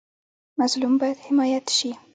[0.61, 1.91] مظلوم باید حمایت شي